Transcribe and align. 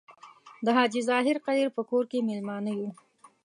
د 0.65 0.67
حاجي 0.77 1.01
ظاهر 1.09 1.37
قدیر 1.45 1.69
په 1.75 1.81
کور 1.89 2.03
کې 2.11 2.25
میلمانه 2.29 2.71
یو. 2.79 2.89